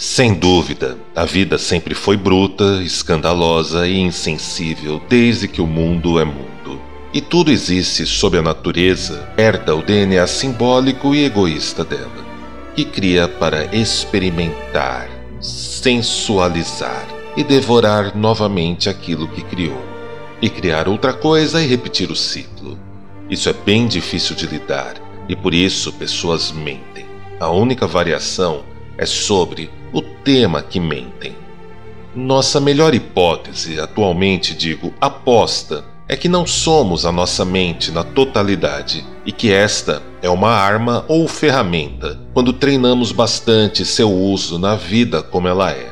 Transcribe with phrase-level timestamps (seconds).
[0.00, 6.24] Sem dúvida, a vida sempre foi bruta, escandalosa e insensível desde que o mundo é
[6.24, 6.80] mundo.
[7.12, 12.24] E tudo existe sob a natureza, herda o DNA simbólico e egoísta dela,
[12.74, 15.06] que cria para experimentar,
[15.38, 19.84] sensualizar e devorar novamente aquilo que criou,
[20.40, 22.78] e criar outra coisa e repetir o ciclo.
[23.28, 24.94] Isso é bem difícil de lidar
[25.28, 27.04] e por isso pessoas mentem.
[27.38, 28.62] A única variação
[28.96, 29.70] é sobre
[30.24, 31.34] tema que mentem.
[32.14, 39.04] Nossa melhor hipótese, atualmente digo aposta, é que não somos a nossa mente na totalidade
[39.24, 45.22] e que esta é uma arma ou ferramenta quando treinamos bastante seu uso na vida
[45.22, 45.90] como ela é.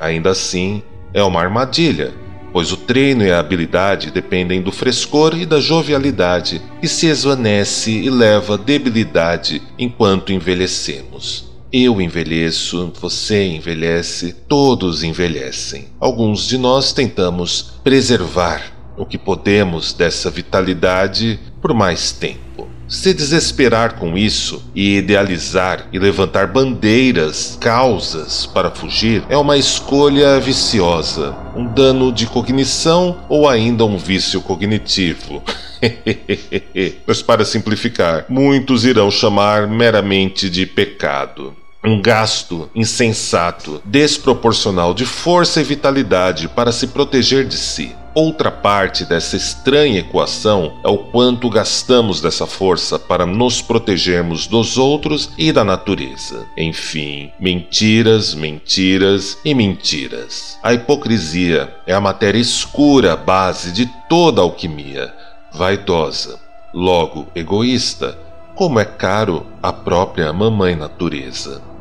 [0.00, 0.82] Ainda assim,
[1.14, 2.12] é uma armadilha,
[2.52, 7.92] pois o treino e a habilidade dependem do frescor e da jovialidade e se esvanece
[7.92, 11.51] e leva debilidade enquanto envelhecemos.
[11.74, 15.86] Eu envelheço, você envelhece, todos envelhecem.
[15.98, 18.60] Alguns de nós tentamos preservar
[18.94, 22.68] o que podemos dessa vitalidade por mais tempo.
[22.86, 30.38] Se desesperar com isso e idealizar e levantar bandeiras, causas para fugir é uma escolha
[30.38, 35.42] viciosa, um dano de cognição ou ainda um vício cognitivo.
[37.06, 45.60] Mas para simplificar, muitos irão chamar meramente de pecado um gasto insensato, desproporcional de força
[45.60, 47.94] e vitalidade para se proteger de si.
[48.14, 54.76] Outra parte dessa estranha equação é o quanto gastamos dessa força para nos protegermos dos
[54.76, 56.46] outros e da natureza.
[56.56, 60.58] Enfim, mentiras, mentiras e mentiras.
[60.62, 65.12] A hipocrisia é a matéria escura base de toda alquimia,
[65.50, 66.38] vaidosa,
[66.72, 68.18] logo egoísta,
[68.54, 71.71] como é caro a própria mamãe natureza.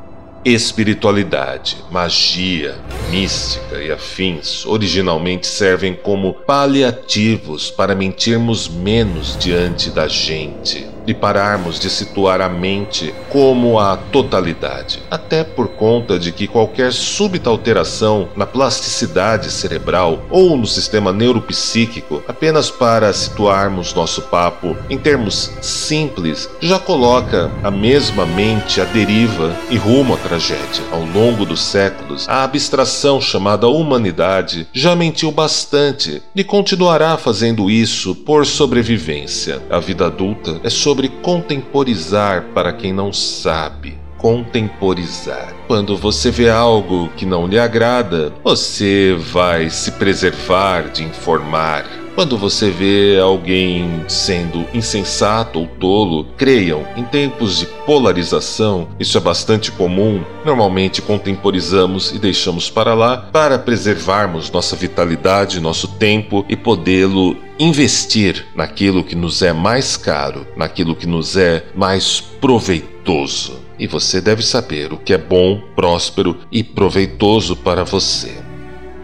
[0.43, 2.75] Espiritualidade, magia,
[3.11, 11.79] mística e afins originalmente servem como paliativos para mentirmos menos diante da gente e pararmos
[11.79, 18.29] de situar a mente como a totalidade, até por conta de que qualquer súbita alteração
[18.35, 26.49] na plasticidade cerebral ou no sistema neuropsíquico, apenas para situarmos nosso papo em termos simples,
[26.59, 30.83] já coloca a mesma mente à deriva e rumo à tragédia.
[30.91, 38.13] Ao longo dos séculos, a abstração chamada humanidade já mentiu bastante e continuará fazendo isso
[38.13, 39.61] por sobrevivência.
[39.69, 43.97] A vida adulta é sobre sobre contemporizar para quem não sabe.
[44.17, 45.53] Contemporizar.
[45.65, 51.85] Quando você vê algo que não lhe agrada, você vai se preservar de informar
[52.15, 59.21] quando você vê alguém sendo insensato ou tolo, creiam, em tempos de polarização, isso é
[59.21, 66.55] bastante comum, normalmente contemporizamos e deixamos para lá para preservarmos nossa vitalidade, nosso tempo e
[66.55, 73.59] podê-lo investir naquilo que nos é mais caro, naquilo que nos é mais proveitoso.
[73.77, 78.31] E você deve saber o que é bom, próspero e proveitoso para você.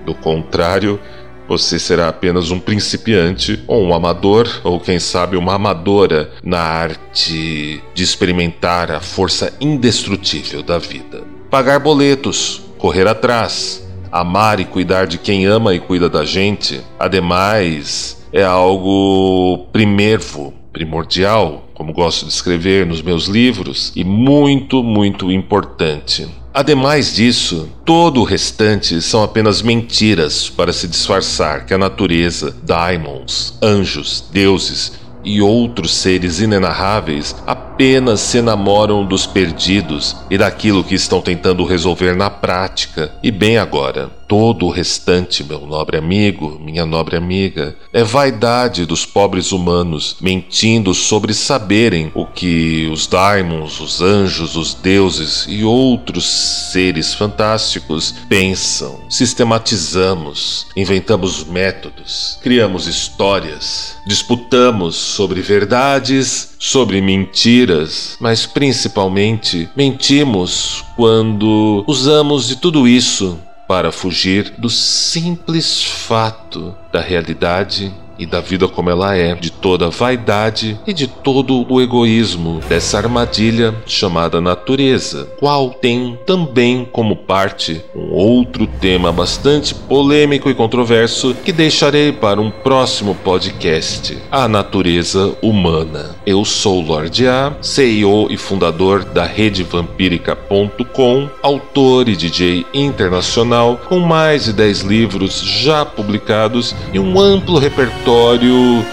[0.06, 1.00] Do contrário,
[1.48, 7.82] você será apenas um principiante, ou um amador, ou quem sabe uma amadora na arte
[7.94, 11.24] de experimentar a força indestrutível da vida.
[11.50, 18.26] Pagar boletos, correr atrás, amar e cuidar de quem ama e cuida da gente, ademais,
[18.32, 26.28] é algo primeiro, primordial, como gosto de escrever nos meus livros, e muito, muito importante.
[26.58, 33.54] Ademais disso, todo o restante são apenas mentiras para se disfarçar que a natureza, daimons,
[33.62, 34.94] anjos, deuses
[35.24, 42.16] e outros seres inenarráveis apenas se enamoram dos perdidos e daquilo que estão tentando resolver
[42.16, 44.17] na prática e bem agora.
[44.28, 50.94] Todo o restante, meu nobre amigo, minha nobre amiga, é vaidade dos pobres humanos, mentindo
[50.94, 59.00] sobre saberem o que os daimons, os anjos, os deuses e outros seres fantásticos pensam.
[59.10, 72.48] Sistematizamos, inventamos métodos, criamos histórias, disputamos sobre verdades, sobre mentiras, mas principalmente mentimos quando usamos
[72.48, 79.16] de tudo isso para fugir do simples fato da realidade e da vida como ela
[79.16, 86.18] é, de toda vaidade e de todo o egoísmo dessa armadilha chamada natureza, qual tem
[86.26, 93.14] também como parte um outro tema bastante polêmico e controverso que deixarei para um próximo
[93.14, 96.16] podcast: a natureza humana.
[96.26, 104.00] Eu sou Lorde A, CEO e fundador da rede vampírica.com, autor e DJ internacional com
[104.00, 108.86] mais de 10 livros já publicados e um amplo repertório repertório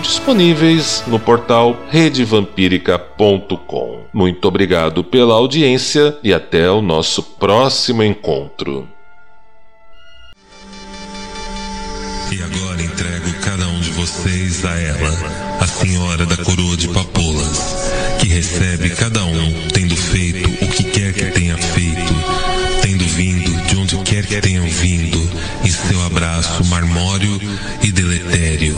[0.00, 4.04] disponíveis no portal redevampírica.com.
[4.12, 8.88] Muito obrigado pela audiência e até o nosso próximo encontro.
[12.30, 15.10] E agora entrego cada um de vocês a ela,
[15.60, 21.12] a senhora da coroa de papoulas, que recebe cada um tendo feito o que quer
[21.12, 22.14] que tenha feito,
[22.82, 25.18] tendo vindo de onde quer que tenham vindo,
[26.40, 27.40] abraço marmório
[27.82, 28.76] e deletério.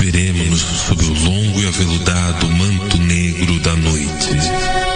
[0.00, 4.95] Veremos-nos sob o longo e aveludado manto negro da noite.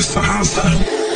[0.00, 1.09] Por Lorde